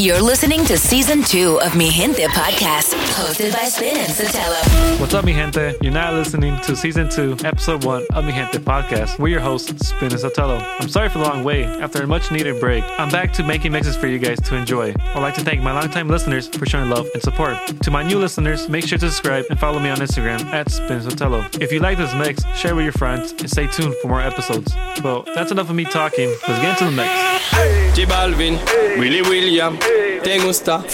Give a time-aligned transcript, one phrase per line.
[0.00, 5.00] You're listening to season two of Mi Gente podcast, hosted by Spin and Sotelo.
[5.00, 5.76] What's up, mi gente?
[5.80, 9.18] You're now listening to season two, episode one of Mi Gente podcast.
[9.18, 10.62] We're your hosts, Spin and Sotelo.
[10.78, 11.64] I'm sorry for the long wait.
[11.64, 14.94] After a much needed break, I'm back to making mixes for you guys to enjoy.
[15.00, 17.56] I'd like to thank my longtime listeners for showing love and support.
[17.82, 21.00] To my new listeners, make sure to subscribe and follow me on Instagram at Spin
[21.00, 21.60] Sotelo.
[21.60, 24.72] If you like this mix, share with your friends and stay tuned for more episodes.
[25.02, 26.28] Well, that's enough of me talking.
[26.46, 27.87] Let's get into the mix.
[27.98, 28.56] J Balvin,
[28.96, 29.76] Willy William,
[30.22, 30.84] te gusta.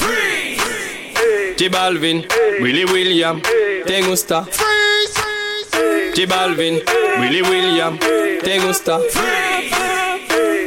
[1.54, 2.26] J Balvin,
[2.62, 3.42] Willy William,
[3.84, 4.46] te gusta.
[6.14, 6.80] J Balvin,
[7.20, 9.00] Willy William, te gusta.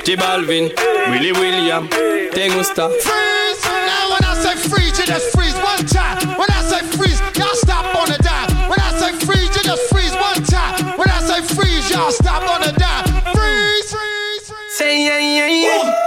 [0.05, 0.71] J Balvin,
[1.09, 2.88] Willy William, te gusta.
[2.88, 3.66] freeze.
[3.66, 6.38] Now when I say freeze, you just freeze one time.
[6.38, 8.69] When I say freeze, y'all stop on the dime.
[8.69, 10.99] When I say freeze, you just freeze one time.
[10.99, 13.05] When I say freeze, y'all stop on the dime.
[13.33, 14.77] Freeze, freeze, freeze.
[14.77, 16.06] Say yeah, yeah, yeah.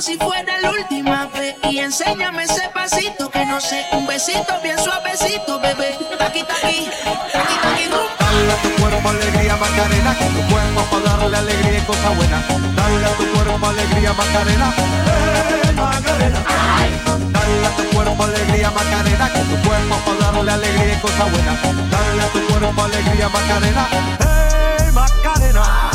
[0.00, 4.54] Como si fuera la última vez y enséñame ese pasito que no sé, un besito
[4.62, 5.94] bien suavecito, bebé.
[6.18, 6.88] Aquí, aquí,
[7.34, 8.08] aquí, rumba.
[8.18, 12.42] Dale a tu cuerpo alegría Macarena, con tu cuerpo para darle alegría y cosas buenas.
[12.76, 14.74] Dale a tu cuerpo alegría Macarena,
[15.06, 16.40] eh Macarena.
[17.32, 21.62] Dale a tu cuerpo alegría Macarena, con tu cuerpo para darle alegría y cosas buenas.
[21.90, 23.86] Dale a tu cuerpo alegría Macarena,
[24.20, 25.89] eh Macarena.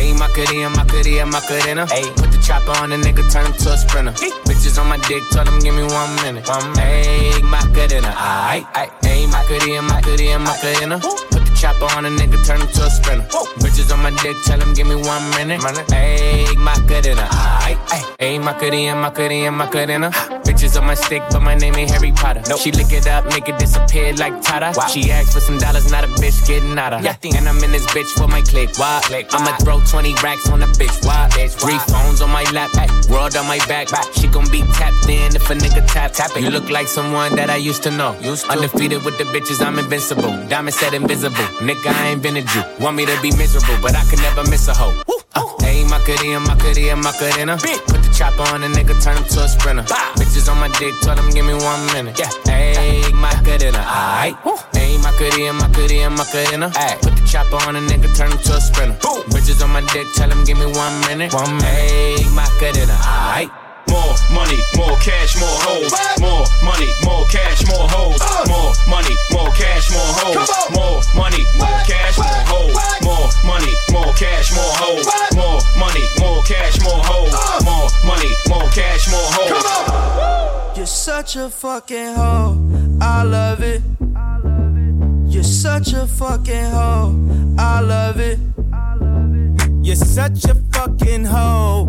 [0.00, 1.86] Ayy, Macarena, Macarena, Macarena.
[1.92, 4.12] Ayy, put the chopper on the nigga, turn him to a sprinter.
[4.48, 6.44] Bitches on my dick, tell them give me one minute.
[6.46, 8.90] Ayy, Macarena, aight, aight.
[9.04, 10.96] Ayy, Macarena, Macarena, Macarena.
[10.98, 11.29] The
[11.60, 13.26] chopper on a nigga, turn him to a sprinter.
[13.60, 15.60] Bitches on my dick, tell him give me one minute.
[15.60, 17.28] Ayy, Macarena.
[18.18, 20.10] Ayy, Macarena, Macarena, Macarena.
[20.46, 22.42] Bitches on my stick, but my name ain't Harry Potter.
[22.56, 24.72] She lick it up, make it disappear like Tata.
[24.88, 27.04] She asked for some dollars, not a bitch getting out of.
[27.04, 28.70] And I'm in this bitch for my click.
[28.78, 29.00] Why?
[29.04, 29.26] click.
[29.32, 31.04] I'ma throw 20 racks on a bitch.
[31.04, 31.28] Why?
[31.32, 32.70] bitch Three phones on my lap,
[33.10, 33.88] world on my back.
[34.14, 36.42] She gon' be tapped in if a nigga tap tap it.
[36.42, 38.12] You look like someone that I used to know.
[38.48, 40.32] Undefeated with the bitches, I'm invincible.
[40.48, 41.49] Diamond said invisible.
[41.58, 42.62] Nigga, I ain't been a Jew.
[42.80, 44.94] Want me to be miserable, but I can never miss a hoe.
[45.08, 45.16] Woo.
[45.34, 47.56] Uh, hey, Macarena, Macarena, Macarena.
[47.56, 49.82] Put the chopper on a nigga, turn him to a sprinter.
[50.18, 52.18] Bitches on my dick, tell them give me one minute.
[52.18, 52.30] Yeah.
[52.46, 54.36] Hey, Macarena, aight.
[54.74, 56.70] Hey, Macarena, Macarena, Macarena.
[57.02, 58.96] Put the chopper on a nigga, turn him to a sprinter.
[59.30, 61.32] Bitches on my dick, tell them give me one minute.
[61.32, 61.64] One minute.
[61.64, 63.69] Hey, Macarena, aight.
[63.90, 65.92] More money, more cash, more hoes.
[66.20, 68.20] More money, more cash, more hoes.
[68.48, 70.48] More money, more cash, more hoes.
[70.70, 72.74] More money, more cash, more hoes.
[73.02, 75.06] More money, more cash, more hoes.
[75.34, 77.34] More money, more cash, more hoes.
[77.64, 80.76] More money, more cash, more hoes.
[80.76, 82.56] You're such a fucking hoe.
[83.00, 83.82] I love it.
[85.26, 87.14] You're such a fucking hoe.
[87.58, 88.38] I love it.
[89.82, 91.88] You're such a fucking hoe.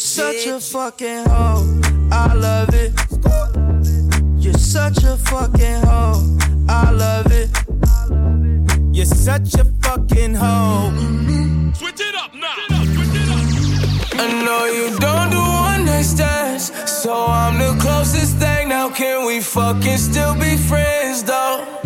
[0.00, 1.80] You're such a fucking hoe.
[2.10, 2.92] I love it.
[4.42, 6.38] You're such a fucking hoe.
[6.70, 7.50] I love it.
[8.96, 10.90] You're such a fucking hoe.
[11.74, 12.54] Switch it up now.
[12.94, 14.20] Switch it up.
[14.20, 18.70] I know you don't do one night stands, so I'm the closest thing.
[18.70, 21.79] Now can we fucking still be friends though?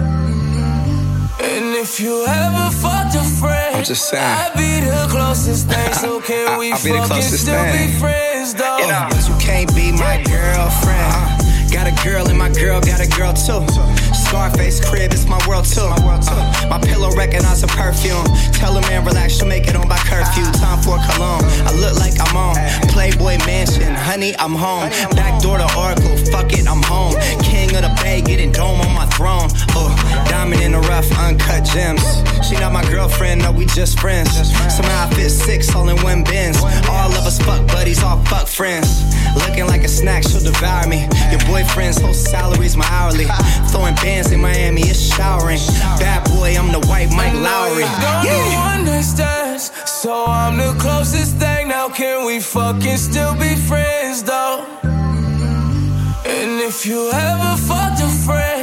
[1.44, 4.24] And if you ever fucked a friend, I'm just saying.
[4.24, 5.92] I'd be the closest thing.
[5.92, 7.92] So can we I'll be the closest still thing.
[7.92, 8.78] be friends though?
[8.78, 11.44] You know, but you can't be my girlfriend.
[11.70, 13.66] Got a girl and my girl got a girl too.
[14.14, 15.82] Scarface crib, it's my world too.
[15.84, 18.24] Uh, my pillow recognize a perfume.
[18.54, 20.46] Tell a man relax, she'll make it on by curfew.
[20.62, 21.42] Time for cologne.
[21.66, 22.54] I look like I'm on
[22.88, 23.92] Playboy Mansion.
[23.94, 24.88] Honey, I'm home.
[25.18, 26.16] Back door to Oracle.
[26.30, 27.14] Fuck it, I'm home.
[27.42, 29.50] King of the Bay, getting dome on my throne.
[29.74, 29.90] Uh,
[30.28, 32.02] diamond in the rough, uncut gems.
[32.46, 34.30] She not my girlfriend, no, we just friends.
[34.74, 36.58] Somehow I fit six all in one bins.
[36.88, 38.88] All of us fuck buddies, all fuck friends.
[39.34, 41.08] Looking like a snack, she'll devour me.
[41.30, 43.26] Your boyfriend's whole salary's my hourly.
[43.70, 45.58] Throwing bands in Miami, it's showering.
[45.98, 47.88] Bad boy, I'm the white Mike Lowrey.
[48.00, 51.68] Don't do one night stands, so I'm the closest thing.
[51.68, 54.66] Now can we fucking still be friends though?
[56.26, 58.53] And if you ever fucked a friend, I'd be the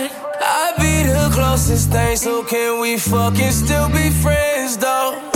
[1.31, 2.18] closest thing.
[2.18, 5.31] So can we fucking still be friends though?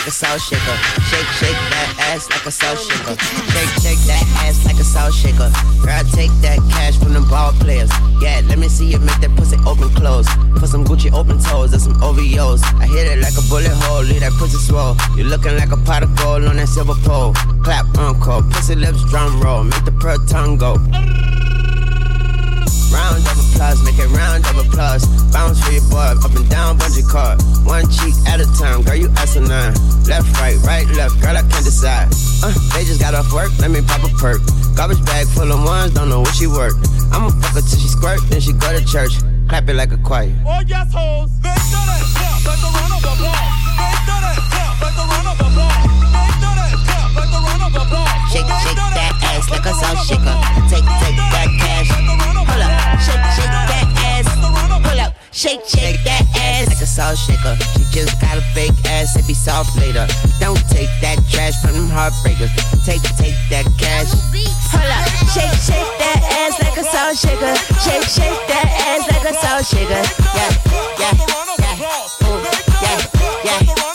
[0.00, 0.76] Like a salt shaker.
[1.12, 3.16] Shake, shake that ass like a salt shaker.
[3.52, 5.52] Shake, shake that ass like a salt shaker.
[5.84, 7.90] Girl, take that cash from the ball players.
[8.22, 10.26] Yeah, let me see you make that pussy open close.
[10.56, 12.64] Put some Gucci open toes and some OVOs.
[12.80, 14.96] I hit it like a bullet hole, leave that pussy swole.
[15.16, 17.34] You looking like a pot of gold on that silver pole.
[17.62, 20.76] Clap, uncle, pussy lips, drum roll, make the pearl tongue go.
[22.88, 23.20] Round
[23.60, 25.04] applause, make it round of applause.
[25.32, 27.36] Bounce for your boy, up and down, bungee cord.
[27.66, 29.74] One cheek at a time, girl, you asinine.
[30.08, 32.08] Left, right, right, left, girl, I can't decide.
[32.42, 34.40] Uh, they just got off work, let me pop a perk.
[34.76, 36.74] Garbage bag full of ones, don't know what she work.
[37.12, 39.12] I'ma fuck her till she squirt, then she go to church.
[39.48, 40.32] Clap it like a choir.
[40.46, 41.28] Oh yes, hoes.
[41.30, 42.00] Do that
[42.46, 43.50] like the run of applause.
[43.76, 45.84] They do that clap like the run of applause.
[46.16, 48.09] They do that clap like the run of.
[48.30, 50.36] Shake, shake that ass like a salt shaker.
[50.70, 51.90] Take, take that cash.
[51.90, 52.70] Pull up,
[53.02, 54.30] shake, shake that ass.
[54.86, 57.58] Pull up, shake, shake that ass like a salt shaker.
[57.74, 60.06] She just got a fake ass, it be soft later.
[60.38, 62.54] Don't take that trash from them heartbreakers.
[62.86, 64.14] Take, take that cash.
[64.70, 67.54] Pull up, shake, shake that ass like a salt shaker.
[67.82, 70.06] Shake, shake that ass like a salt shaker.
[70.38, 70.54] Yeah,
[71.02, 72.30] yeah, yeah.
[72.30, 72.46] Ooh,
[72.78, 73.89] yeah, yeah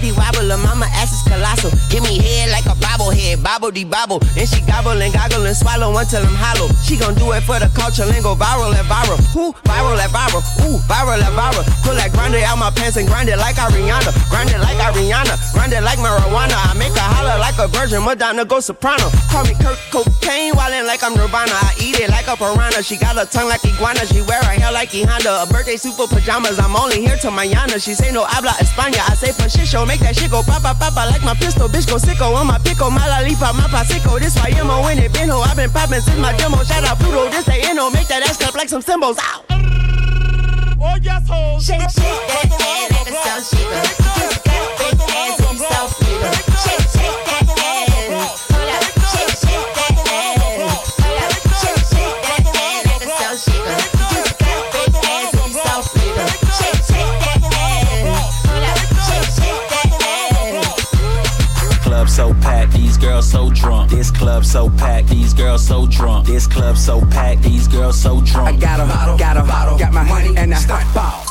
[0.00, 1.70] de wobble, her mama ass is colossal.
[1.90, 4.18] Give me head like a bobblehead, bobble de bobble.
[4.34, 6.68] Then she gobble and goggle and swallow until I'm hollow.
[6.84, 9.18] She gon' do it for the culture and go viral at viral.
[9.34, 10.42] Who viral at viral?
[10.66, 11.64] Ooh, viral at viral.
[11.82, 14.12] Pull that grinder out my pants and grind it like Ariana.
[14.30, 15.34] Grind it like Ariana.
[15.52, 16.54] Grind it like marijuana.
[16.54, 18.04] I make her holler like a virgin.
[18.04, 19.10] Madonna go soprano.
[19.30, 21.52] Call me Kurt Cocaine, wildin' like I'm Nirvana.
[21.52, 22.82] I eat it like a piranha.
[22.82, 24.06] She got a tongue like iguana.
[24.06, 25.42] She wear her hair like E Honda.
[25.42, 26.58] A birthday suit for pajamas.
[26.58, 27.80] I'm only here to Mayana.
[27.80, 29.00] She say no habla España.
[29.08, 31.66] I say Pachicho Make that shit go papa papa like my pistol.
[31.66, 32.90] Bitch go sicko on my pico.
[32.90, 34.20] My lollipop, my pasico.
[34.20, 35.40] This why I'm when it been ho.
[35.40, 36.62] I've been poppin' since my demo.
[36.62, 37.30] Shout out Pluto.
[37.30, 37.90] This they inno.
[37.90, 39.16] Make that ass clap like some cymbals.
[39.18, 39.44] Ow.
[40.78, 41.58] Oh, yes, ho.
[41.58, 43.96] Shake, shake that ass like a soul shaker.
[44.20, 46.07] Just got big ass and so
[63.22, 63.90] so drunk.
[63.90, 66.26] This club so packed, these girls so drunk.
[66.26, 68.48] This club so packed, these girls so drunk.
[68.48, 71.24] I got a bottle, got a bottle, got my money and I start bow,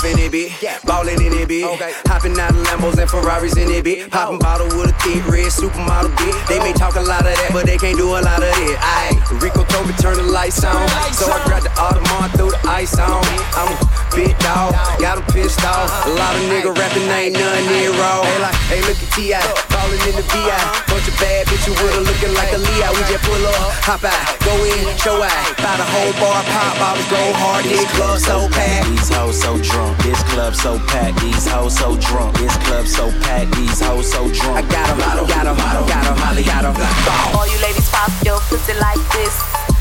[0.00, 0.86] off in it, bitch.
[0.86, 1.66] Ballin' in it, bitch.
[2.06, 4.10] Hopping out of Lambos and Ferraris in it, bitch.
[4.10, 4.38] Poppin' oh.
[4.38, 6.48] bottle with a thick red supermodel, bitch.
[6.48, 8.78] They may talk a lot of that, but they can't do a lot of it.
[8.80, 10.88] Aye, Rico told me turn the lights on.
[11.12, 13.24] So I grabbed the Audemars, threw the ice on.
[13.56, 13.78] I'm a
[14.14, 15.88] big dog, got 'em pissed off.
[16.06, 18.22] A lot of nigga rapping, ain't none near raw.
[18.22, 19.40] Hey, like, hey, look at T.I.
[19.40, 19.69] Uh.
[19.90, 20.54] Ballin' in the VI.
[20.86, 22.94] Bunch of bad bitches with her looking like a Leo.
[22.94, 25.50] We just pull up, hop out, go in, show out.
[25.58, 27.64] Buy the whole bar, pop bottles, go hard.
[27.66, 28.86] This club so packed.
[28.86, 29.98] These hoes so drunk.
[30.06, 31.18] This club so packed.
[31.20, 32.38] These hoes so drunk.
[32.38, 33.50] This club so packed.
[33.56, 34.62] These hoes so drunk.
[34.62, 37.34] I got a bottle, got a bottle, got a bottle, got a.
[37.34, 39.34] All you ladies pop your pussy like this.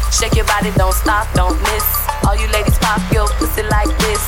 [0.09, 1.85] Shake your body, don't stop, don't miss.
[2.25, 4.21] All you ladies pop your pussy like this.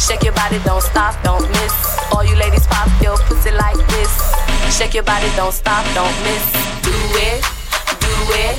[0.00, 1.74] Shake your body, don't stop, don't miss.
[2.16, 4.47] All you ladies pop your pussy like this.
[4.70, 6.44] Shake your body, don't stop, don't miss.
[6.86, 7.42] Do it,
[7.98, 8.54] do it,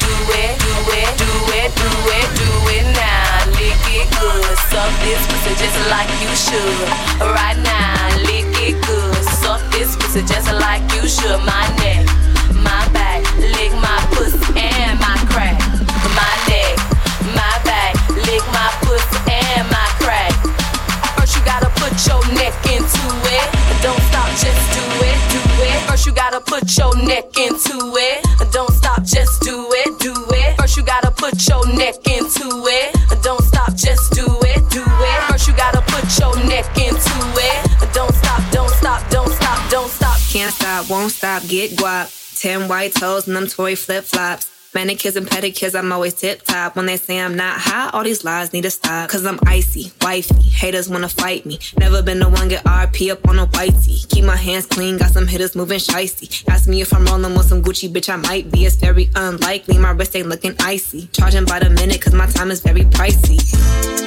[0.00, 3.44] do it, do it, do it, do it, do it now.
[3.60, 6.88] Lick it good, suck this pussy just like you should.
[7.20, 11.36] Right now, lick it good, suck this pussy just like you should.
[11.44, 12.08] My neck,
[12.64, 15.60] my back, lick my pussy and my crack.
[16.16, 16.78] My neck,
[17.36, 20.32] my back, lick my pussy and my crack.
[21.18, 23.59] First you gotta put your neck into it.
[23.82, 25.88] Don't stop, just do it, do it.
[25.88, 28.26] First you gotta put your neck into it.
[28.52, 30.56] Don't stop, just do it, do it.
[30.58, 32.96] First you gotta put your neck into it.
[33.22, 35.22] Don't stop, just do it, do it.
[35.28, 37.92] First you gotta put your neck into it.
[37.94, 40.18] Don't stop, don't stop, don't stop, don't stop.
[40.30, 42.08] Can't stop, won't stop, get guap.
[42.38, 44.59] Ten white toes and them toy flip flops.
[44.72, 46.76] Manicures and pedicures, I'm always tip top.
[46.76, 49.10] When they say I'm not hot, all these lies need to stop.
[49.10, 50.42] Cause I'm icy, wifey.
[50.42, 51.58] Haters wanna fight me.
[51.76, 54.08] Never been the one get RP up on a whitey.
[54.08, 56.48] Keep my hands clean, got some hitters moving shicey.
[56.48, 58.64] Ask me if I'm rolling with some Gucci, bitch, I might be.
[58.64, 61.08] It's very unlikely, my wrist ain't looking icy.
[61.08, 63.42] Charging by the minute, cause my time is very pricey.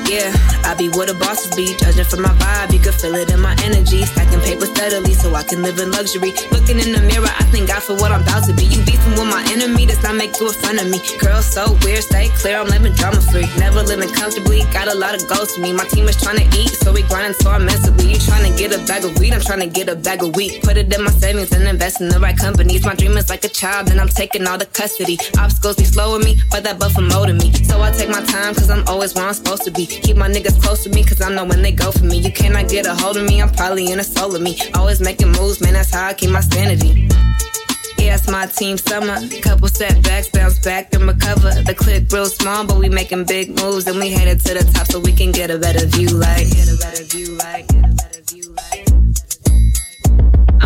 [0.08, 0.32] Yeah,
[0.64, 1.76] I be where the bosses be.
[1.76, 4.06] Judging from my vibe, you can feel it in my energy.
[4.06, 6.32] Stacking paper steadily so I can live in luxury.
[6.56, 8.64] Looking in the mirror, I thank God for what I'm about to be.
[8.64, 11.00] You beefing with my enemy, does not make you friend of me.
[11.20, 13.48] Girl, so weird, stay clear, I'm living drama free.
[13.58, 15.74] Never living comfortably, got a lot of goals to me.
[15.74, 18.12] My team is trying to eat, so we grinding so immensely.
[18.12, 20.36] You trying to get a bag of weed, I'm trying to get a bag of
[20.36, 20.62] wheat.
[20.64, 22.86] Put it in my savings and invest in the right companies.
[22.86, 25.18] My dream is like a child, and I'm taking all the custody.
[25.38, 27.52] Obstacles be slowing me, but that buffer molding me.
[27.64, 29.86] So I take my time, cause I'm always where I'm supposed to be.
[29.86, 32.18] Keep my niggas close to me, cause I know when they go for me.
[32.20, 34.58] You cannot get a hold of me, I'm probably in a soul of me.
[34.76, 37.10] Always making moves, man, that's how I keep my sanity.
[38.04, 39.18] Yeah, it's my team summer.
[39.42, 41.52] Couple setbacks, bounce back and recover.
[41.64, 44.88] The clip real small, but we making big moves and we headed to the top
[44.88, 46.10] so we can get a better view.
[46.10, 47.38] Like, get a better view.
[47.38, 48.04] Like, get a better view.
[48.04, 48.13] Like.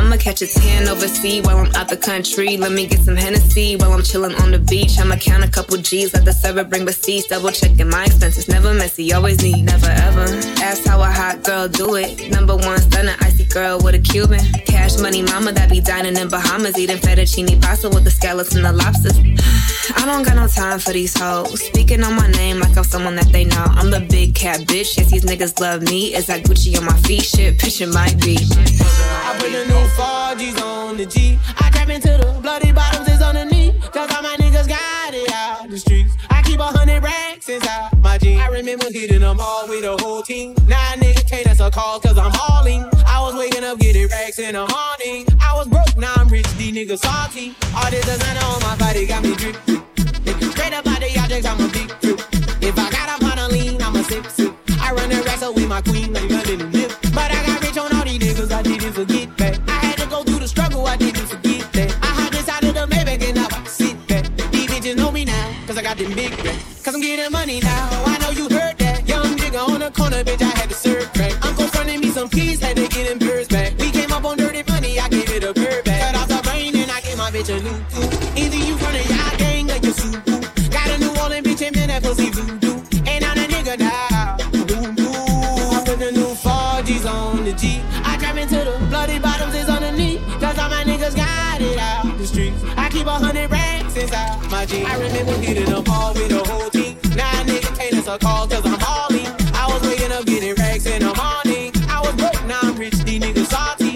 [0.07, 2.55] I'ma catch a tan overseas while I'm out the country.
[2.55, 4.97] Let me get some Hennessy while I'm chilling on the beach.
[4.97, 7.27] I'ma count a couple G's, let the server bring receipts.
[7.27, 10.23] Double checking my expenses, never messy, always neat, never ever.
[10.63, 12.31] Ask how a hot girl do it.
[12.31, 14.39] Number one stunner, icy girl with a Cuban.
[14.65, 18.63] Cash money mama that be dining in Bahamas, eating fettuccine pasta with the scallops and
[18.63, 19.19] the lobsters.
[19.97, 21.61] I don't got no time for these hoes.
[21.61, 23.65] Speaking on my name like I'm someone that they know.
[23.67, 24.97] I'm the big cat bitch.
[24.97, 26.15] Yes, these niggas love me.
[26.15, 27.23] Is that Gucci on my feet?
[27.23, 28.37] Shit, picture might be.
[28.39, 31.39] I put the four G's on the G.
[31.57, 33.35] I trap into the bloody bottoms It's on.
[33.97, 36.13] Cause all my niggas got it out the streets.
[36.29, 38.41] I keep a hundred racks inside my jeans.
[38.41, 40.55] I remember hitting them all with the whole team.
[40.67, 42.83] Now niggas can't answer calls cause I'm hauling.
[43.07, 45.25] I was waking up getting racks in the morning.
[45.41, 47.55] I was broke, now I'm rich, these niggas salty.
[47.75, 49.55] All this designer on my body got me drip.
[50.53, 52.19] Straight up out the objects, I'm a big drip.
[52.61, 54.53] If I got up on a lean, I'm a sip sip.
[54.79, 56.97] I run the wrestle with my queen like nothing to live.
[57.15, 59.26] But I got rich on all these niggas, I didn't forget.
[62.89, 64.51] put get up, in I see that.
[64.51, 66.83] These bitches know me now, cause I got them big racks.
[66.83, 69.07] Cause I'm getting money now, I know you heard that.
[69.07, 71.09] Young nigga on the corner, bitch, I had to serve
[71.43, 73.56] I'm confronting me some keys, had to get them back.
[93.07, 94.85] Since a hundred racks inside my jeans.
[94.85, 96.97] I remember hitting up all with the whole team.
[97.15, 99.27] Now nah, nigga can't answer a call cause I'm hauling.
[99.55, 101.71] I was waking up getting racks in the morning.
[101.87, 103.95] I was broke, now I'm rich, these niggas salty.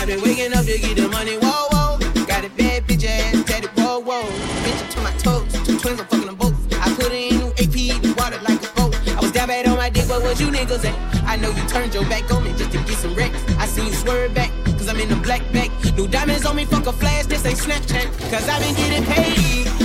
[0.00, 2.26] I've been waking up to get the money, whoa, whoa.
[2.26, 4.24] Got a bad bitch ass, tatted, whoa, whoa.
[4.66, 6.58] Bitch, to my toes, two twins, I'm fucking them both.
[6.74, 8.98] I put in new AP, the water like a boat.
[9.14, 10.96] I was down bad on my dick, what was you niggas at?
[11.22, 13.38] I know you turned your back on me just to get some racks.
[13.62, 15.70] I seen you swerve back, cause I'm in the black back.
[15.96, 18.30] New diamonds on me, fuck a flash, this ain't Snapchat.
[18.30, 19.83] Cause I been getting paid.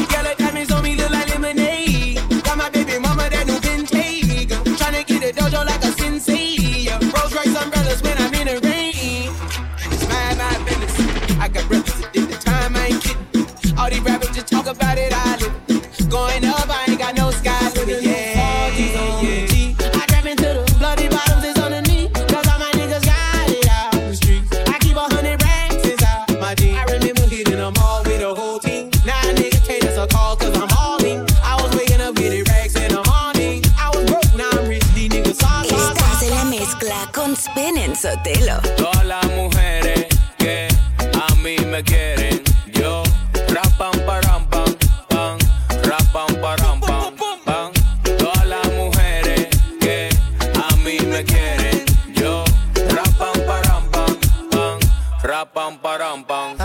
[55.45, 56.55] para pam, pam.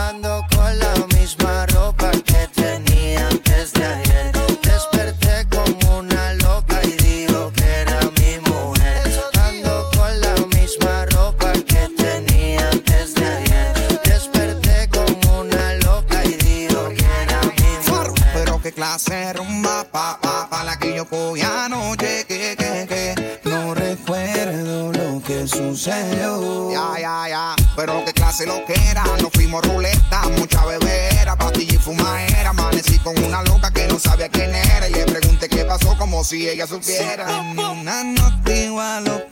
[36.35, 37.27] si ella supiera.
[37.27, 39.24] Ninguna no te igualo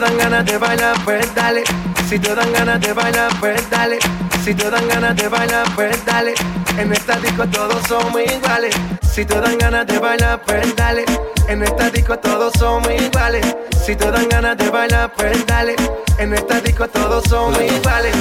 [0.00, 1.62] te dan ganas de bailar, pues dale.
[2.08, 3.98] Si te dan ganas de bailar, pues dale.
[4.42, 6.32] Si te dan ganas de bailar, pues dale.
[6.78, 8.74] En esta disco todos somos iguales.
[9.12, 11.04] Si te dan ganas de bailar, pues dale.
[11.48, 13.44] En esta disco todos somos iguales.
[13.84, 15.76] Si te dan ganas de bailar, pues dale.
[16.18, 18.14] En esta disco todos somos iguales.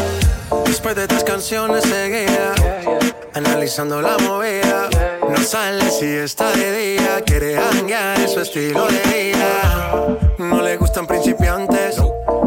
[0.65, 2.56] Después de tres canciones seguía
[3.36, 4.89] analizando la movida.
[5.30, 10.29] No sale si está de día, quiere hanguear, es su estilo de vida.
[10.50, 11.98] No le gustan principiantes,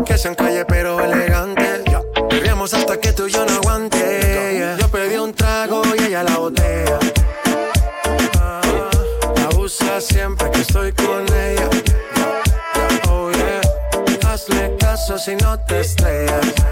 [0.05, 1.83] que sean calle pero elegantes.
[2.29, 4.77] Bebíamos hasta que tú y yo no aguante.
[4.81, 6.99] Yo pedí un trago y ella la botella.
[8.41, 8.61] Ah,
[9.53, 11.71] Abusa siempre que estoy con ella.
[13.09, 16.72] Oh yeah, hazle caso si no te estrellas.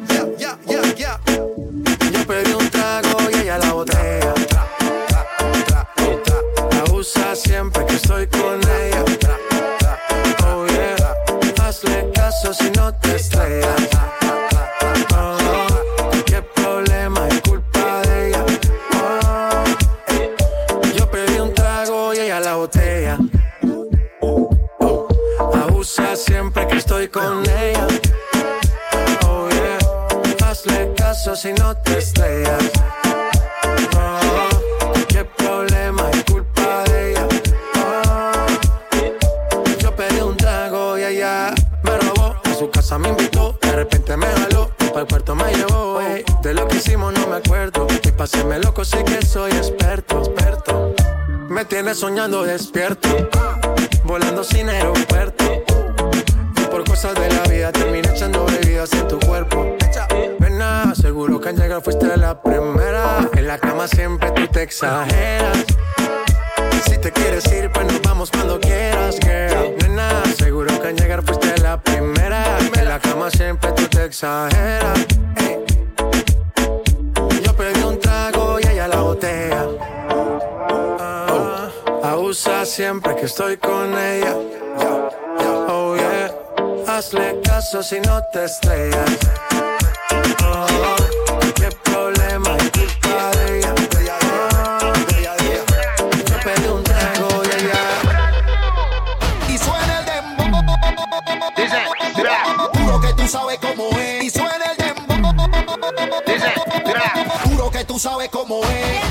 [52.01, 53.00] Soñando despierto,
[83.21, 84.35] que estoy con ella.
[85.69, 86.33] Oh yeah,
[86.87, 89.11] hazle caso si no te estrellas.
[90.43, 90.95] Oh,
[91.53, 93.73] qué problema es culpa de ella.
[93.73, 95.35] De de de ella.
[96.29, 97.81] Yo pedí un trago y ella.
[99.49, 100.51] Y suena el dembow.
[101.55, 101.77] Dice,
[102.73, 104.23] Juro que tú sabes cómo es.
[104.23, 105.31] Y suena el dembow.
[106.25, 106.53] Dice,
[107.43, 109.10] Juro que tú sabes cómo es.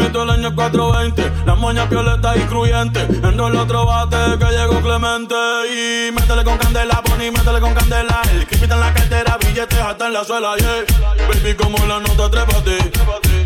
[0.00, 1.32] el año 420.
[1.46, 3.00] La moña violeta y cruyente.
[3.00, 5.34] Enrola otro bate que llegó Clemente.
[5.70, 8.22] Y métele con candela, Bonnie, métele con candela.
[8.32, 10.84] El que en la cartera, billetes hasta en la suela, yeah.
[11.28, 12.78] Baby, como la nota, trépate.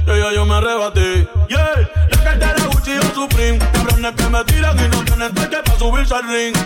[0.06, 1.88] Ella yo me arrebaté, yeah.
[2.10, 3.58] La cartera Gucci o Supreme.
[3.58, 6.56] Cabrones que me tiran y no tienen toque para subirse al ring.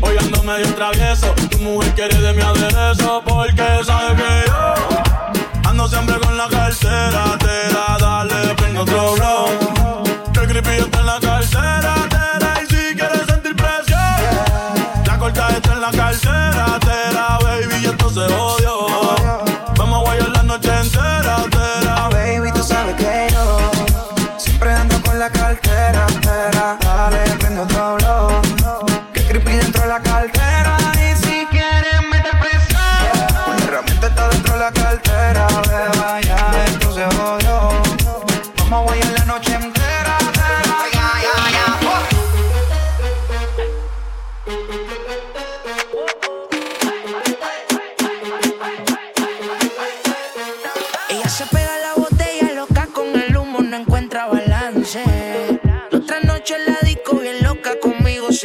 [0.00, 1.32] Hoy ando medio travieso.
[1.50, 5.07] Tu mujer quiere de mi aderezo porque sabe que yo
[5.88, 7.36] siempre con la cartera.
[7.38, 10.02] Tera, dale, prende otro blow.
[10.32, 12.07] Que el creepy está en la cartera.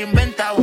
[0.03, 0.62] inventado.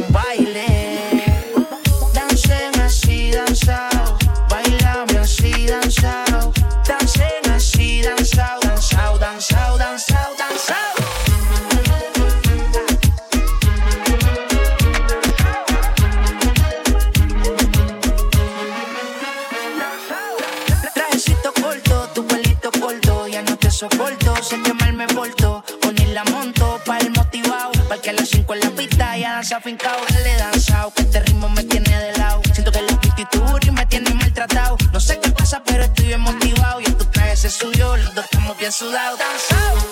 [38.81, 39.90] So loud and shout.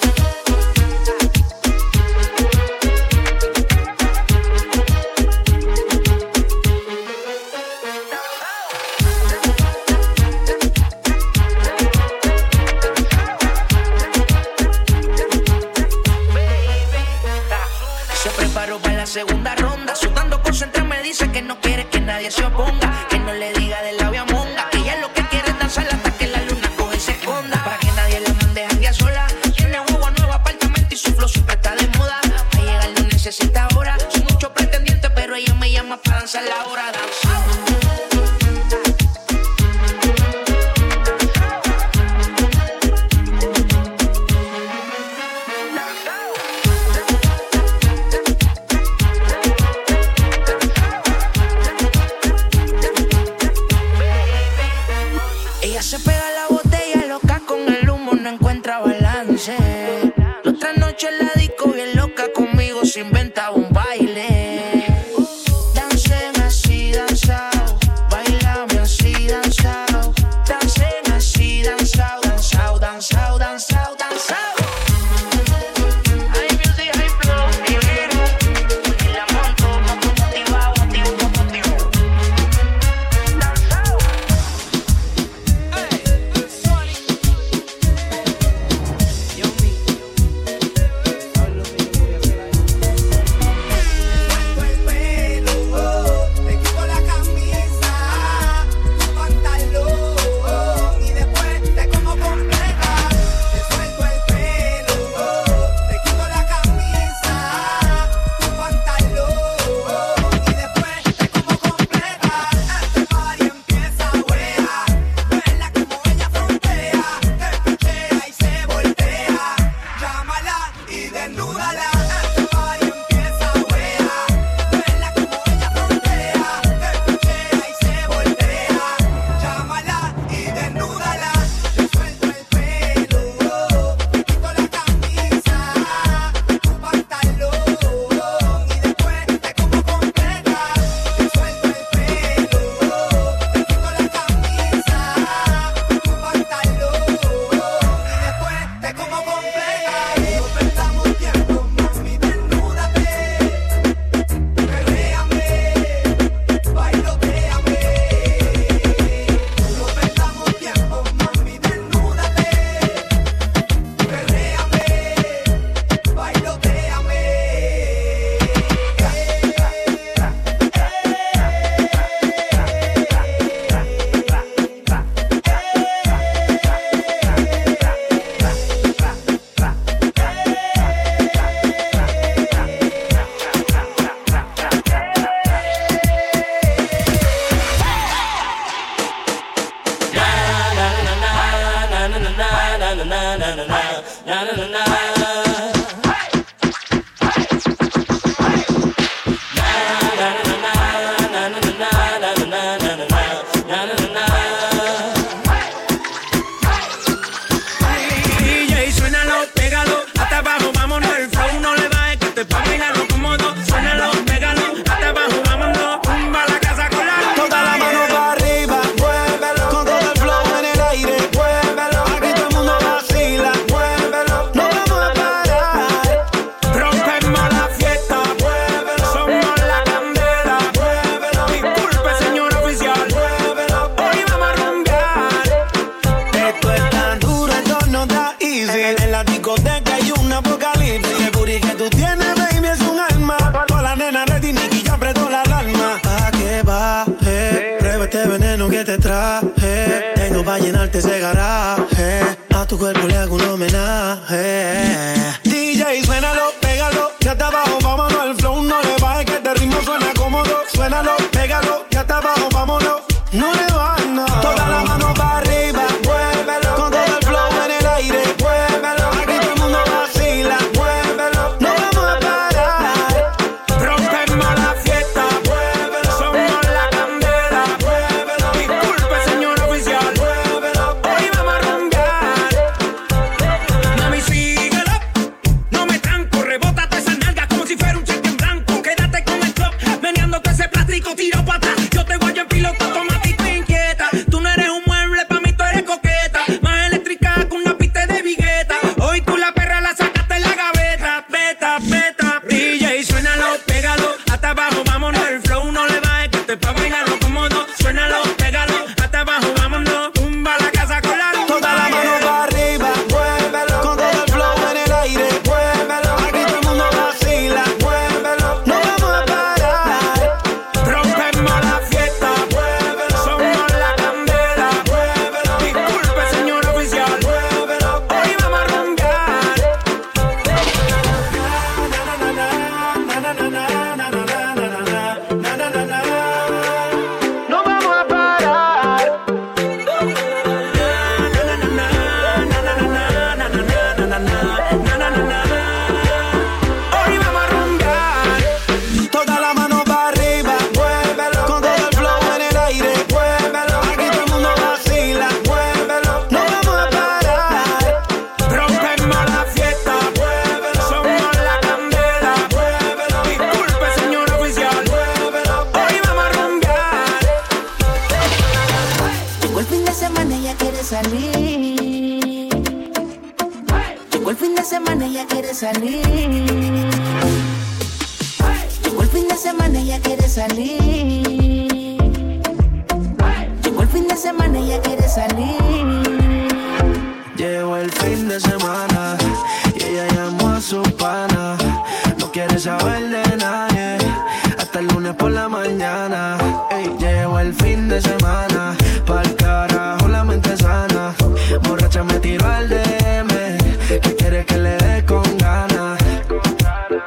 [404.39, 405.99] Quiere que le dé con ganas.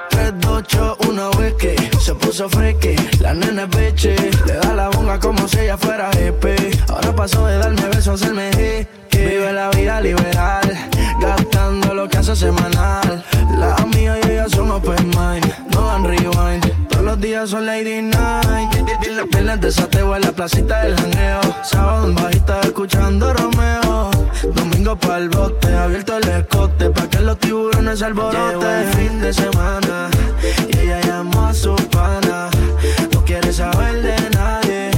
[0.09, 1.75] 3, 2, 8, 1, whisky.
[1.99, 4.15] Se puso friki, la nena es bitchy.
[4.45, 6.71] Le da la bonga como si ella fuera hippie.
[6.89, 8.87] Ahora pasó de darme besos a hacerme.
[9.11, 10.89] Vive la vida liberal,
[11.21, 13.20] gastando lo que hace semanal.
[17.21, 18.71] Días son lady night.
[19.31, 21.39] Viernes desateo en la placita del janeo.
[21.63, 24.11] Sábado en bajita escuchando Romeo.
[24.55, 29.31] Domingo pa'l bote, abierto el escote Pa' que los tiburones alboroten Llegó el fin de
[29.33, 30.09] semana
[30.67, 32.49] Y ella llamó a su pana
[33.13, 34.89] No quiere saber de nadie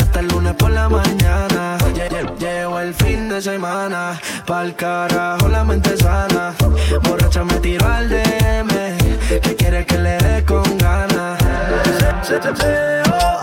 [0.00, 5.48] Hasta el lunes por la mañana Lle- lle- Llegó el fin de semana Pa'l carajo
[5.48, 6.54] la mente sana
[7.02, 8.68] Borracha me tiró al DM
[9.42, 10.44] Que quiere que le dé
[12.40, 13.40] Se- se- se- oh,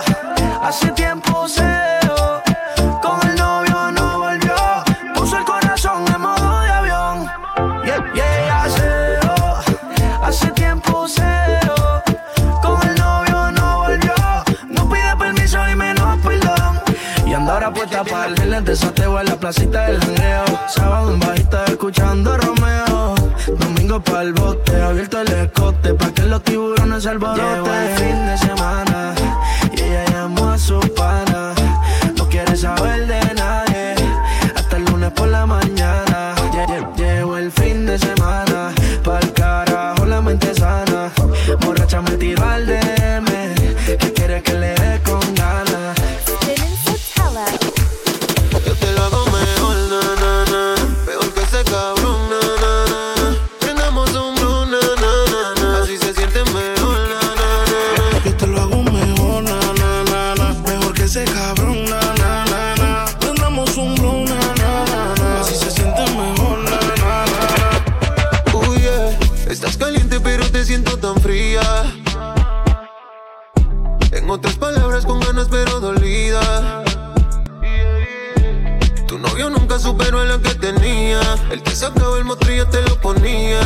[0.63, 2.41] Hace tiempo seo
[3.01, 4.55] Con el novio no volvió.
[5.13, 7.27] Puso el corazón en modo de avión.
[7.83, 9.57] Yeah, yeah, seo
[10.23, 12.03] Hace tiempo seo
[12.61, 14.13] Con el novio no volvió.
[14.69, 16.79] No pide permiso y menos perdón.
[17.25, 20.45] Y anda ahora puesta para el desateo en la placita del jangueo.
[20.69, 23.14] Sábado en bajita escuchando Romeo
[23.59, 27.63] Domingo pa'l bote, abierto el escote Pa' que los tiburones alboroten.
[27.63, 29.15] Llegó el fin de semana
[79.85, 81.21] superó a la que tenía.
[81.51, 83.61] Él te sacaba el mostrillo, te lo ponía.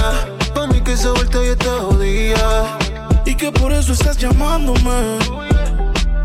[0.53, 2.78] Pa' mí que esa vuelta ya está jodida.
[3.26, 5.17] Y que por eso estás llamándome.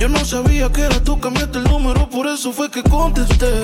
[0.01, 3.55] Yo no sabía que era tú, cambiaste el número, por eso fue que contesté.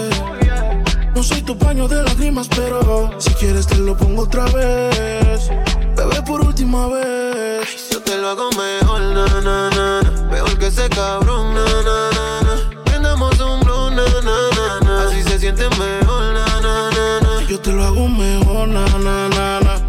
[1.14, 5.50] No soy tu paño de lágrimas, pero si quieres te lo pongo otra vez.
[5.96, 7.90] Bebé, por última vez.
[8.20, 10.28] lo hago mejor, na, na, na, na.
[10.30, 12.82] Mejor que ese cabrón, na, na, na, na.
[12.84, 15.02] Prendamos un blow, na, na, na, na.
[15.08, 15.99] Así se siente mejor.
[17.50, 18.84] Yo te lo hago mejor, na.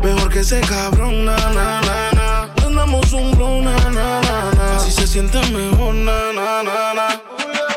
[0.03, 2.49] Mejor que ese cabrón, na, na.
[2.55, 4.19] Prendamos un blow, na, na.
[4.75, 7.21] Así se siente mejor, na, na, na, na.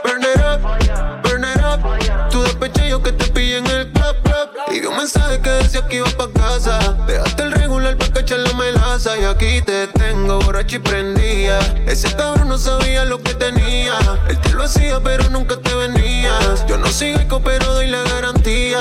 [0.03, 2.30] Burn it up, burn it up.
[2.30, 4.49] Tu despeche yo que te pillé en el club, club.
[4.72, 6.78] Y vi un mensaje que decía que iba pa' casa.
[7.07, 9.18] Dejaste el regular pa' cachar la melaza.
[9.18, 11.59] Y aquí te tengo borracho y prendía.
[11.87, 13.99] Ese cabrón no sabía lo que tenía.
[14.30, 16.64] Él te lo hacía, pero nunca te venías.
[16.66, 18.78] Yo no sigo pero doy la garantía.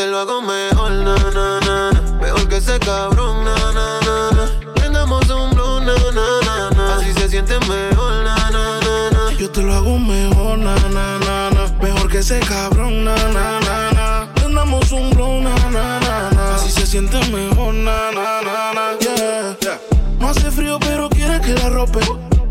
[0.00, 1.90] Te lo hago mejor, na, na, na.
[2.22, 4.72] Mejor que ese cabrón, na, na, na, na.
[4.74, 6.96] Prendamos un blow, na, na, na, na.
[6.96, 9.32] Así se siente mejor, na, na, na, na.
[9.38, 11.62] Yo te lo hago mejor, na, na, na, na.
[11.82, 14.28] Mejor que ese cabrón, na, na, na, na.
[14.36, 16.54] Prendamos un blow, na, na, na, na.
[16.54, 18.98] Así se siente mejor, na, na, na, na.
[19.00, 19.78] Yeah.
[20.18, 22.00] No hace frío, pero quiere que la rope.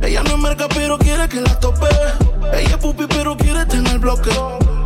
[0.03, 1.89] Ella no es merca, pero quiere que la tope.
[2.53, 4.29] Ella es pupi, pero quiere tener bloque.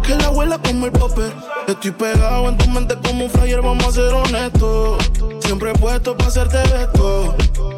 [0.03, 1.33] Que la abuela como el popper.
[1.67, 5.01] Estoy pegado en tu mente como un flyer, vamos a ser honestos.
[5.39, 7.35] Siempre he puesto para hacerte esto.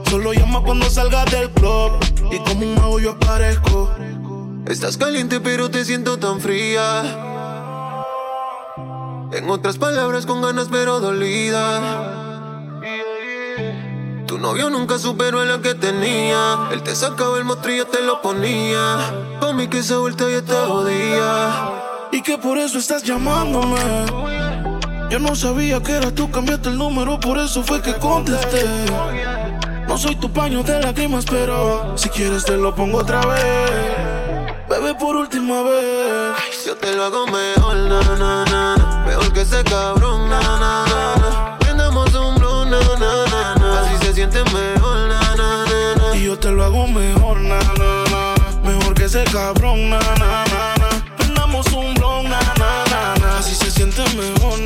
[0.09, 1.91] Solo llama cuando salgas del club.
[2.31, 3.91] Y como un mago yo aparezco.
[4.67, 7.03] Estás caliente pero te siento tan fría.
[9.31, 12.23] En otras palabras con ganas pero dolida.
[14.25, 16.69] Tu novio nunca superó a la que tenía.
[16.71, 18.97] Él te sacaba el mostrillo, te lo ponía.
[19.39, 21.84] Pa' mí que esa vuelta ya te jodía.
[22.15, 23.75] Y que por eso estás llamándome.
[25.09, 28.63] Yo no sabía que era tú, cambiaste el número, por eso fue que contesté.
[29.85, 33.91] No soy tu paño de lágrimas, pero si quieres te lo pongo otra vez.
[34.69, 36.65] Bebé, por última vez.
[36.65, 39.05] Yo te lo hago mejor, na, na, na.
[39.05, 41.57] Mejor que ese cabrón, na, na, na.
[41.59, 43.81] Prendamos un blow, na, na, na, na.
[43.81, 46.15] Así se siente mejor, na, na, na.
[46.15, 48.35] Y yo te lo hago mejor, na, na, na.
[48.63, 50.44] Mejor que ese cabrón, na, na.
[53.45, 54.59] Así se siente mejor,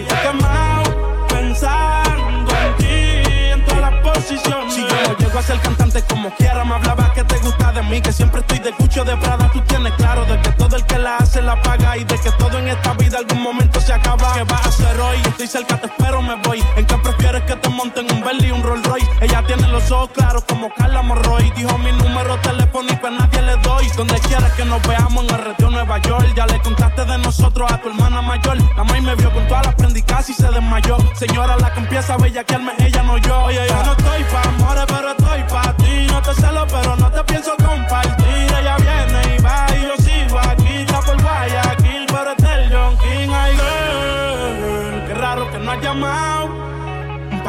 [0.00, 1.26] He quemado.
[1.28, 4.74] Pensando en ti en todas las posiciones.
[4.74, 7.82] Si yo no llego a ser cantante como quiera, me hablaba que te gusta de
[7.82, 8.00] mí.
[8.00, 9.50] Que siempre estoy de cucho de Prada.
[9.52, 11.96] Tú tienes claro de que todo el que la hace la paga.
[11.96, 14.34] Y de que todo en esta vida algún momento se acaba.
[14.34, 15.16] ¿Qué vas a hacer hoy?
[15.26, 16.62] Estoy cerca, te espero, me voy.
[16.76, 16.94] ¿En qué
[17.32, 19.08] prefieres que te monten un Bentley y un Rolls Royce?
[19.20, 21.50] Ella tiene los ojos claros como Carla Morroy.
[21.56, 23.86] Dijo mi número telefónico a nadie le doy.
[23.96, 26.32] Donde quieras que nos veamos en el retiro Nueva York.
[26.36, 28.58] Ya le contaste de nosotros a tu hermana mayor.
[28.76, 30.98] La maíz me vio con todas las prendicas y se desmayó.
[31.14, 33.44] Señora, la que empieza a bellaquearme, ella no yo.
[33.44, 36.06] Oye, yo no estoy pa' amores, pero estoy pa' ti.
[36.08, 38.51] No te celo, pero no te pienso compartir.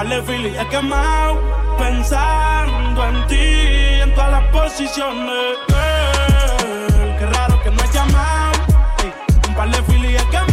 [0.09, 1.39] De filis he quemado.
[1.77, 5.57] Pensando en ti en todas las posiciones.
[5.69, 8.59] Girl, qué raro que no has llamado.
[9.47, 10.52] Un par de filis he quemado.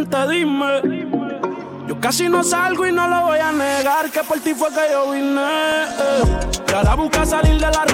[0.00, 1.00] solamente dime.
[1.86, 4.92] Yo casi no salgo y no lo voy a negar, que por ti fue que
[4.92, 5.40] yo vine.
[5.42, 6.22] eh.
[6.68, 7.84] Y ahora busca salir de la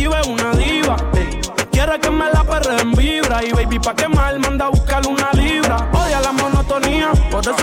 [0.00, 0.96] atractiva, es una diva.
[1.70, 5.30] Quiere que me la perre en vibra y baby pa' quemar manda a buscar una
[5.32, 5.88] libra.
[5.92, 7.54] Odia la monotonía, por eso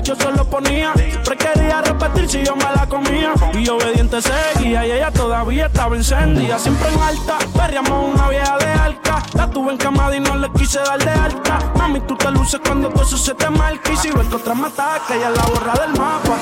[0.00, 0.92] yo solo ponía.
[0.94, 3.34] Siempre quería repetir si yo me la comía.
[3.54, 6.58] Y obediente seguía y ella todavía estaba encendida.
[6.58, 9.22] Siempre en alta, perreamos una vieja de alca.
[9.34, 11.58] La tuve en camada y no le quise dar de alta.
[11.76, 13.92] Mami, tú te luces cuando todo eso se te marca.
[13.92, 16.38] Y si ves que otra me ataca, ella la borra del mapa.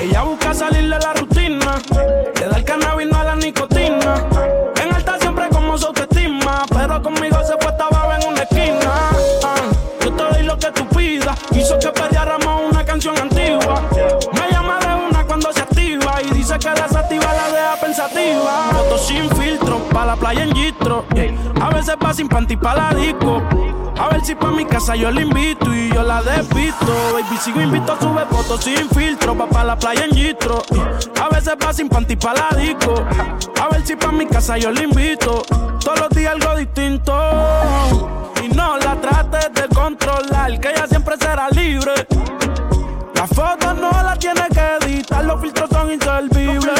[0.00, 1.74] Ella busca salir de la rutina,
[2.38, 4.14] le da el cannabis no a la nicotina.
[19.98, 21.04] Pa' la playa en gistro.
[21.60, 23.42] A veces va sin panty pa' la disco.
[23.98, 26.92] A ver si pa' mi casa yo la invito y yo la despisto.
[27.14, 30.62] Baby, sigo invito, sube fotos sin filtro, pa' pa' la playa en gistro.
[31.20, 32.94] A veces va sin panty pa' la disco.
[33.60, 35.42] A ver si pa' mi casa yo la invito.
[35.84, 37.12] Todos los días algo distinto.
[38.44, 42.06] Y no la trates de controlar, que ella siempre será libre.
[43.14, 46.77] Las fotos no las tiene que editar, los filtros son inservibles.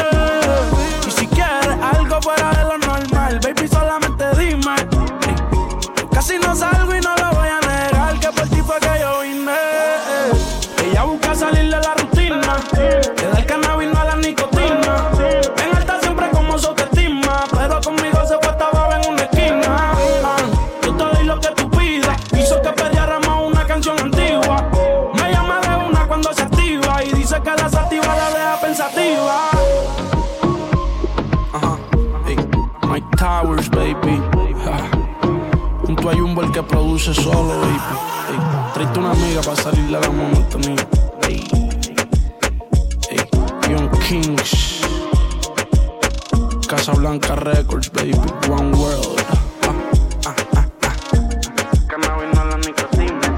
[33.19, 34.15] Towers, baby.
[35.85, 37.79] Junto a Jumbo el que produce solo, baby.
[38.79, 40.87] Ey, una amiga para salir de la monotonía.
[41.27, 41.45] Ey,
[43.09, 44.79] ey, Young Kings.
[46.65, 48.13] Casa Blanca Records, baby.
[48.49, 49.19] One World.
[49.63, 49.75] Ah,
[50.25, 50.93] ah, ah, ah.
[51.89, 53.35] Cannabis no la nicotina.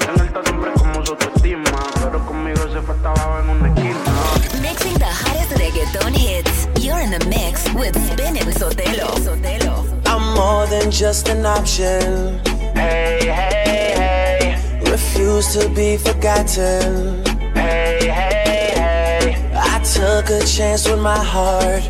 [0.00, 1.70] En alta siempre como su autoestima.
[2.02, 4.00] Pero conmigo se fue hasta abajo en una esquina.
[4.60, 6.66] Mixing the hottest reggaeton hits.
[6.84, 8.91] You're in the mix with Spin and Sotelo.
[10.34, 12.38] More than just an option.
[12.74, 14.90] Hey, hey, hey.
[14.90, 17.24] Refuse to be forgotten.
[17.54, 19.52] Hey, hey, hey.
[19.54, 21.82] I took a chance with my heart.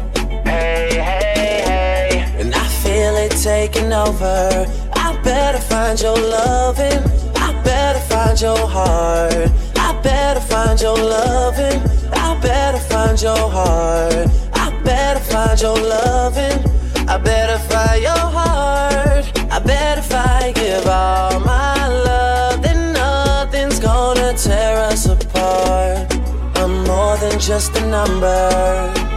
[0.45, 2.41] Hey, hey, hey.
[2.41, 4.67] And I feel it taking over.
[4.95, 7.03] I better find your loving.
[7.37, 9.51] I better find your heart.
[9.77, 11.81] I better find your loving.
[12.13, 14.29] I better find your heart.
[14.55, 16.72] I better find your loving.
[17.13, 19.27] I better find your heart.
[19.53, 26.11] I bet if I give all my love, then nothing's gonna tear us apart.
[26.57, 28.49] I'm more than just a number.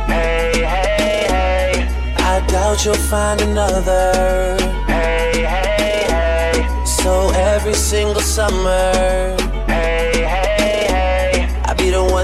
[0.07, 2.15] Hey, hey, hey.
[2.17, 4.57] I doubt you'll find another.
[4.87, 6.85] Hey, hey, hey.
[6.85, 9.64] So every single summer.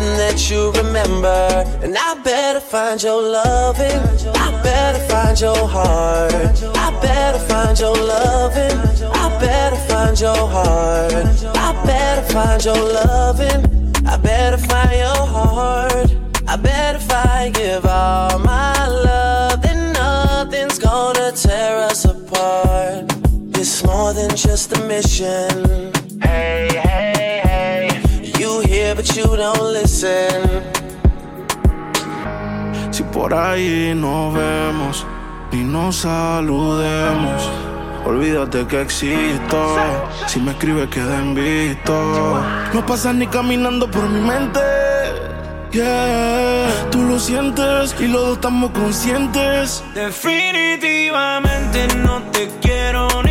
[0.01, 1.39] One that you remember.
[1.83, 4.01] And I better find your loving.
[4.45, 6.33] I better find your heart.
[6.85, 8.77] I better find your loving.
[9.23, 11.13] I better find your heart.
[11.67, 13.61] I better find your loving.
[14.05, 16.09] I better find your heart.
[16.47, 23.05] I bet if I give all my love, then nothing's gonna tear us apart.
[23.59, 25.93] It's more than just a mission.
[26.21, 26.61] Hey.
[28.93, 30.43] But you don't listen.
[32.91, 35.05] Si por ahí nos vemos
[35.53, 37.49] y nos saludemos,
[38.05, 39.77] olvídate que existo.
[40.27, 42.43] Si me escribes, queda en visto.
[42.73, 44.59] No pasas ni caminando por mi mente.
[45.71, 49.81] Yeah, tú lo sientes y los dos estamos conscientes.
[49.95, 53.30] Definitivamente no te quiero ni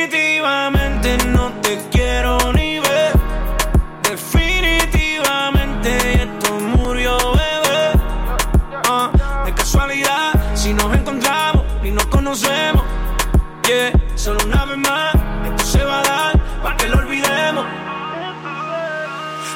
[10.71, 12.83] si nos encontramos y nos conocemos.
[13.67, 15.15] Yeah, solo una vez más,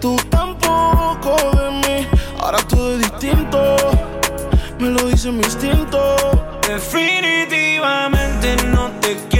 [0.00, 2.08] tú tampoco de mí.
[2.40, 3.76] Ahora todo es distinto,
[4.78, 6.16] me lo dice mi instinto.
[6.66, 9.39] Definitivamente no te quiero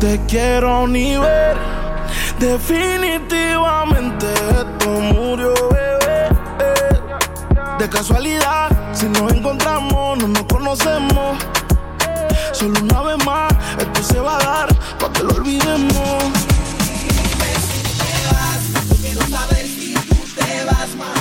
[0.00, 1.56] te quiero ni ver.
[2.38, 6.28] Definitivamente esto murió, bebé.
[7.78, 11.38] De casualidad, si nos encontramos, no nos conocemos.
[12.52, 14.68] Solo una vez más, esto se va a dar
[14.98, 16.24] para que lo olvidemos.
[19.00, 21.17] Quiero saber si tú te vas, mami,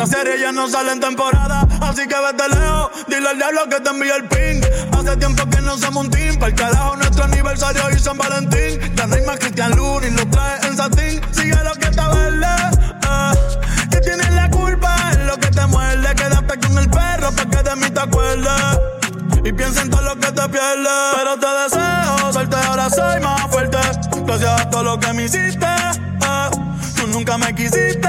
[0.00, 3.80] nuestra serie ya no sale en temporada Así que vete lejos, dile al diablo que
[3.80, 4.62] te envíe el ping
[4.96, 8.80] Hace tiempo que no somos un team Para el carajo nuestro aniversario y San Valentín
[8.98, 12.46] hay más Cristian Luni, lo trae en satín Sigue lo que está verde,
[13.02, 13.32] eh
[13.90, 16.14] que tienes la culpa es lo que te muerde.
[16.14, 18.78] Quédate con el perro para que de mí te acuerdes.
[19.44, 21.14] Y piensa en todo lo que te pierdes.
[21.16, 23.78] Pero te deseo suerte, ahora soy más fuerte.
[24.26, 25.66] Gracias a todo lo que me hiciste.
[25.66, 26.50] eh.
[26.96, 28.08] Tú nunca me quisiste.